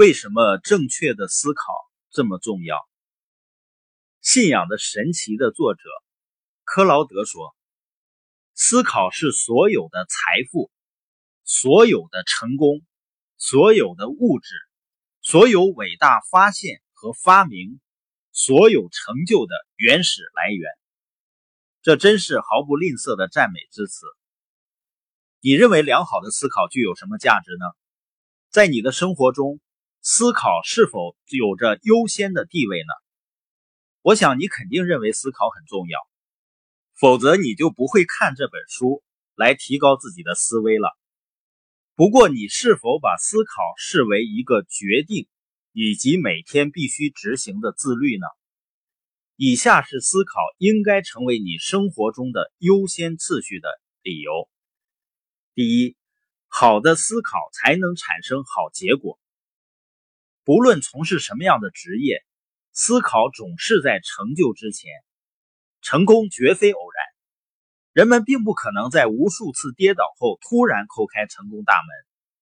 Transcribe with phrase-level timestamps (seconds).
[0.00, 1.62] 为什么正确的思考
[2.10, 2.78] 这么重要？
[4.22, 5.82] 信仰的神奇的作者
[6.64, 7.54] 克劳德说
[8.56, 10.16] ：“思考是所有的财
[10.50, 10.70] 富、
[11.44, 12.80] 所有的成功、
[13.36, 14.54] 所有的物质、
[15.20, 17.78] 所有伟大发现和发明、
[18.32, 20.70] 所有成就的原始来源。”
[21.84, 24.06] 这真是毫不吝啬的赞美之词。
[25.42, 27.66] 你认为良好的思考具有什么价值呢？
[28.48, 29.60] 在你的生活中，
[30.02, 32.92] 思考是否有着优先的地位呢？
[34.00, 36.00] 我想你肯定认为思考很重要，
[36.94, 39.02] 否则你就不会看这本书
[39.34, 40.96] 来提高自己的思维了。
[41.96, 45.28] 不过，你是否把思考视为一个决定
[45.72, 48.26] 以及每天必须执行的自律呢？
[49.36, 53.68] 以下是思考应该成为你生活中的优先次序的
[54.02, 54.48] 理由。
[55.54, 55.94] 第一，
[56.48, 59.18] 好的思考才能产生好结果。
[60.44, 62.24] 不论从事什么样的职业，
[62.72, 64.90] 思考总是在成就之前。
[65.80, 67.04] 成功绝非偶然，
[67.92, 71.88] 人们并不可能在无数次跌倒后突然叩开成功大门，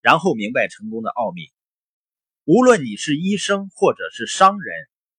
[0.00, 1.52] 然后明白成功的奥秘。
[2.44, 4.74] 无论你是医生，或者是商人、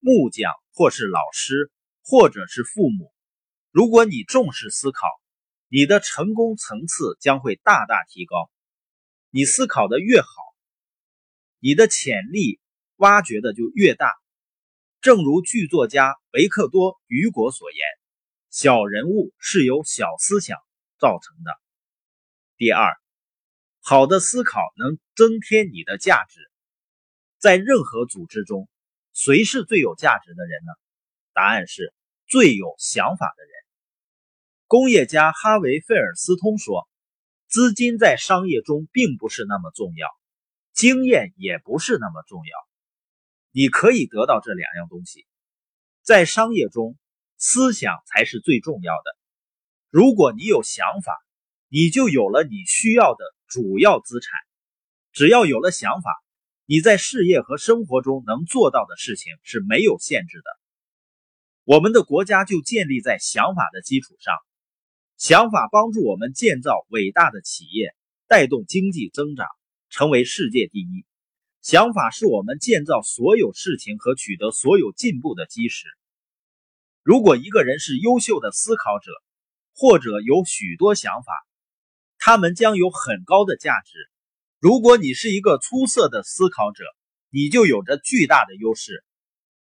[0.00, 1.70] 木匠，或是老师，
[2.02, 3.12] 或者是父母，
[3.70, 5.06] 如果你重视思考。
[5.74, 8.36] 你的成功层次将会大大提高。
[9.30, 10.28] 你思考的越好，
[11.60, 12.60] 你的潜力
[13.02, 14.12] 挖掘的就越大。
[15.00, 17.80] 正如剧作家维克多·雨果所言
[18.48, 20.56] ：“小人物是由小思想
[20.98, 21.50] 造成的。”
[22.56, 22.94] 第二，
[23.80, 26.48] 好的思考能增添你的价值。
[27.38, 28.68] 在任何组织中，
[29.12, 30.72] 谁是最有价值的人呢？
[31.32, 31.92] 答案是
[32.28, 33.52] 最有想法的人。
[34.68, 36.88] 工业家哈维·费尔斯通说
[37.50, 40.08] ：“资金在商业中并不是那么重要，
[40.72, 42.71] 经验也不是那么重要。
[43.52, 45.26] 你可以得到这两样东西，
[46.02, 46.96] 在商业中，
[47.36, 49.16] 思想才是最重要的。
[49.90, 51.12] 如果你有想法，
[51.68, 54.30] 你就有了你需要的主要资产。
[55.12, 56.10] 只要有了想法，
[56.64, 60.44] 你在事业和生活中能做到的事情是没有限制的。
[61.64, 64.34] 我们的国家就建立在想法的基础上。”
[65.18, 67.94] 想法帮助我们建造伟大的企业，
[68.26, 69.46] 带动经济增长，
[69.88, 71.04] 成为世界第一。
[71.62, 75.86] 想法是我们建造所有事情和取得所有进步的基石。
[77.04, 79.12] 如果一个人是优秀的思考者，
[79.72, 81.32] 或者有许多想法，
[82.18, 84.10] 他们将有很高的价值。
[84.58, 86.82] 如果你是一个出色的思考者，
[87.30, 89.04] 你就有着巨大的优势。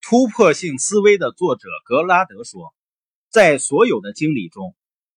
[0.00, 2.72] 突破性思维的作者格拉德说，
[3.30, 4.76] 在所有的经理中。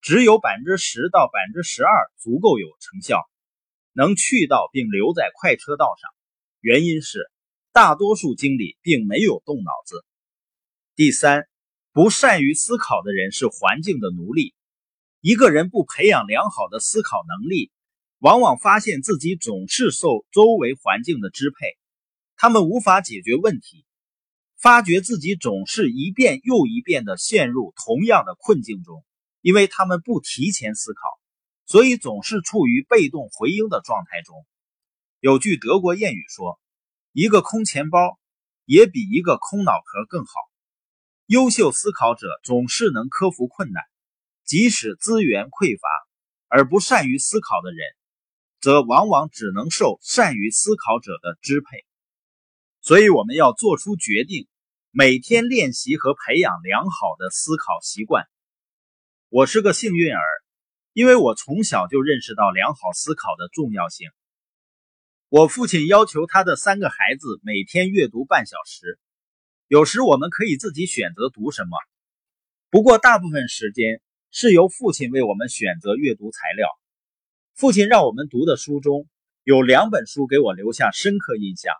[0.00, 3.22] 只有百分之十到百分之十二足够有成效，
[3.92, 6.13] 能去到并留在快车道上。
[6.64, 7.30] 原因是
[7.74, 10.02] 大多数经理并没有动脑子。
[10.96, 11.46] 第三，
[11.92, 14.54] 不善于思考的人是环境的奴隶。
[15.20, 17.70] 一个人不培养良好的思考能力，
[18.18, 21.76] 往往发现自己总是受周围环境的支配，
[22.34, 23.84] 他们无法解决问题，
[24.58, 29.04] 发觉自己总是一遍又一遍地陷入同样的困境中。
[29.42, 31.00] 因为他们不提前思考，
[31.66, 34.46] 所以总是处于被动回应的状态中。
[35.24, 36.60] 有句德国谚语说
[37.12, 38.20] ：“一个空钱包
[38.66, 40.32] 也比一个空脑壳更好。”
[41.24, 43.82] 优秀思考者总是能克服困难，
[44.44, 45.88] 即使资源匮乏；
[46.48, 47.78] 而不善于思考的人，
[48.60, 51.86] 则往往只能受善于思考者的支配。
[52.82, 54.46] 所以，我们要做出决定，
[54.90, 58.26] 每天练习和培养良好的思考习惯。
[59.30, 60.22] 我是个幸运儿，
[60.92, 64.10] 因为我从小就认识到良好思考的重要性。
[65.36, 69.00] 我父亲要求他的三个孩子每天阅读半小时，
[69.66, 71.76] 有时我们可以自己选择读什么，
[72.70, 74.00] 不过大部分时间
[74.30, 76.68] 是由父亲为我们选择阅读材料。
[77.56, 79.08] 父亲让我们读的书中
[79.42, 81.74] 有两本书给我留下深刻印象。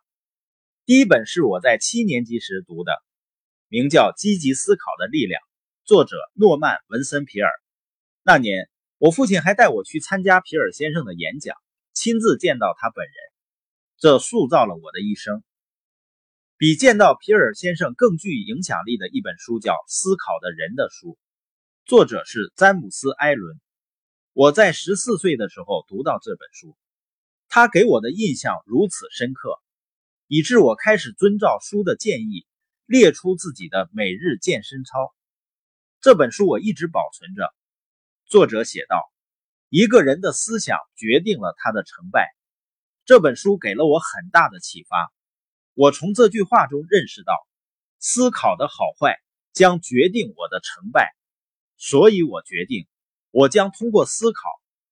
[0.85, 2.91] 第一本是我在七年级时读的，
[3.69, 5.41] 名叫《积极思考的力量》。
[5.85, 7.49] 作者诺曼·文森·皮尔。
[8.25, 8.69] 那年，
[8.99, 11.55] 我父亲还带我去参加皮尔先生的演讲，
[11.93, 13.15] 亲自见到他本人，
[13.99, 15.43] 这塑造了我的一生。
[16.57, 21.09] 比见到皮尔先生更具影响力的一本书叫《思考的人的书》，
[21.85, 23.61] 作者是詹姆斯·埃伦。
[24.33, 26.77] 我在十四岁的时候读到这本书，
[27.49, 29.59] 他给我的印象如此深刻，
[30.27, 32.47] 以致我开始遵照书的建议，
[32.87, 35.15] 列出自己的每日健身操。
[36.01, 37.53] 这本书我一直保存着。
[38.27, 38.97] 作者写道
[39.71, 42.29] ：“一个人的思想决定了他的成败。”
[43.07, 45.13] 这本书给了我很大的启发。
[45.75, 47.35] 我从这句话中认识到，
[47.99, 49.19] 思考的好坏
[49.53, 51.13] 将决定我的成败，
[51.77, 52.87] 所以我决定，
[53.31, 54.41] 我将通过思考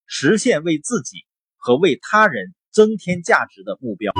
[0.05, 1.25] 实现为自己
[1.57, 4.13] 和为他人增添价值的目标。